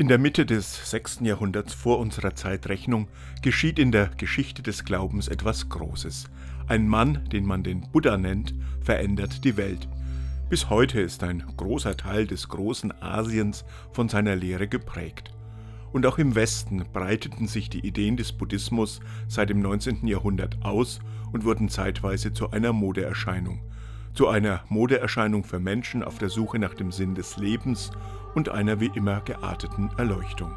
[0.00, 1.18] In der Mitte des 6.
[1.24, 3.08] Jahrhunderts vor unserer Zeitrechnung
[3.42, 6.30] geschieht in der Geschichte des Glaubens etwas Großes.
[6.68, 9.90] Ein Mann, den man den Buddha nennt, verändert die Welt.
[10.48, 15.34] Bis heute ist ein großer Teil des großen Asiens von seiner Lehre geprägt.
[15.92, 20.06] Und auch im Westen breiteten sich die Ideen des Buddhismus seit dem 19.
[20.06, 23.60] Jahrhundert aus und wurden zeitweise zu einer Modeerscheinung.
[24.14, 27.92] Zu einer Modeerscheinung für Menschen auf der Suche nach dem Sinn des Lebens
[28.34, 30.56] und einer wie immer gearteten Erleuchtung.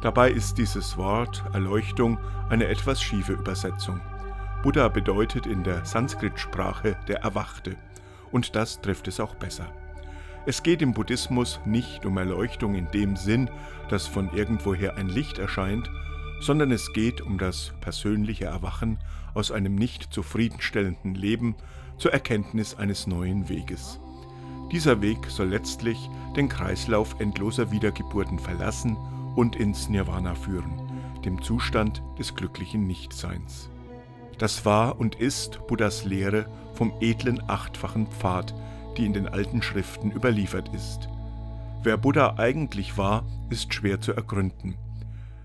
[0.00, 4.00] Dabei ist dieses Wort Erleuchtung eine etwas schiefe Übersetzung.
[4.62, 7.76] Buddha bedeutet in der Sanskrit-Sprache der Erwachte,
[8.30, 9.66] und das trifft es auch besser.
[10.46, 13.50] Es geht im Buddhismus nicht um Erleuchtung in dem Sinn,
[13.88, 15.90] dass von irgendwoher ein Licht erscheint,
[16.40, 18.98] sondern es geht um das persönliche Erwachen
[19.34, 21.56] aus einem nicht zufriedenstellenden Leben
[21.98, 24.00] zur Erkenntnis eines neuen Weges.
[24.70, 28.96] Dieser Weg soll letztlich den Kreislauf endloser Wiedergeburten verlassen
[29.34, 30.72] und ins Nirvana führen,
[31.24, 33.70] dem Zustand des glücklichen Nichtseins.
[34.38, 38.54] Das war und ist Buddhas Lehre vom edlen achtfachen Pfad,
[38.96, 41.08] die in den alten Schriften überliefert ist.
[41.82, 44.76] Wer Buddha eigentlich war, ist schwer zu ergründen.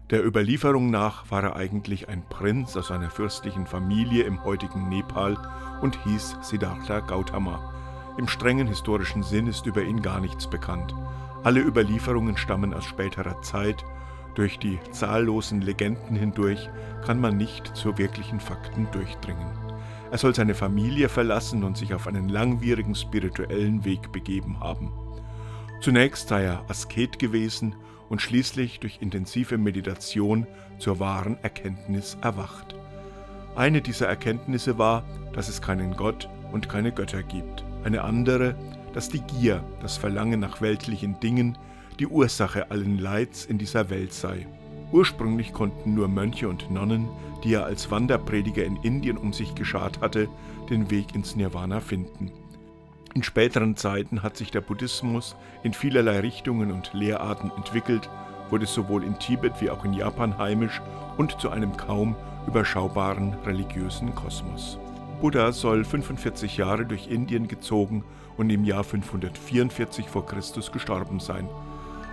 [0.10, 5.38] Der Überlieferung nach war er eigentlich ein Prinz aus einer fürstlichen Familie im heutigen Nepal
[5.82, 7.73] und hieß Siddhartha Gautama.
[8.16, 10.94] Im strengen historischen Sinn ist über ihn gar nichts bekannt.
[11.44, 13.84] Alle Überlieferungen stammen aus späterer Zeit.
[14.36, 16.70] Durch die zahllosen Legenden hindurch
[17.06, 19.48] kann man nicht zu wirklichen Fakten durchdringen.
[20.12, 24.94] Er soll seine Familie verlassen und sich auf einen langwierigen spirituellen Weg begeben haben.
[25.82, 27.76] Zunächst sei er Asket gewesen
[28.10, 30.46] und schließlich durch intensive Meditation
[30.78, 32.76] zur wahren Erkenntnis erwacht.
[33.56, 38.56] Eine dieser Erkenntnisse war, dass es keinen Gott und keine Götter gibt eine andere,
[38.94, 41.58] dass die Gier, das Verlangen nach weltlichen Dingen,
[42.00, 44.48] die Ursache allen Leids in dieser Welt sei.
[44.92, 47.08] Ursprünglich konnten nur Mönche und Nonnen,
[47.44, 50.30] die er als Wanderprediger in Indien um sich geschart hatte,
[50.70, 52.32] den Weg ins Nirvana finden.
[53.16, 58.10] In späteren Zeiten hat sich der Buddhismus in vielerlei Richtungen und Lehrarten entwickelt,
[58.50, 60.82] wurde sowohl in Tibet wie auch in Japan heimisch
[61.18, 62.16] und zu einem kaum
[62.48, 64.80] überschaubaren religiösen Kosmos.
[65.24, 68.04] Buddha soll 45 Jahre durch Indien gezogen
[68.36, 71.48] und im Jahr 544 vor Christus gestorben sein.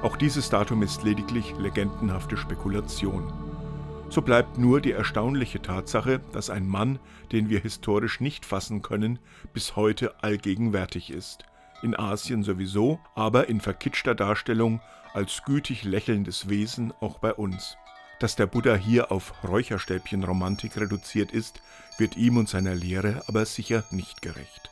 [0.00, 3.32] Auch dieses Datum ist lediglich legendenhafte Spekulation.
[4.10, 7.00] So bleibt nur die erstaunliche Tatsache, dass ein Mann,
[7.32, 9.18] den wir historisch nicht fassen können,
[9.52, 11.42] bis heute allgegenwärtig ist.
[11.82, 14.80] In Asien sowieso, aber in verkitschter Darstellung
[15.14, 17.76] als gütig lächelndes Wesen auch bei uns.
[18.20, 21.62] Dass der Buddha hier auf Räucherstäbchenromantik reduziert ist,
[21.96, 24.70] wird ihm und seiner Lehre aber sicher nicht gerecht.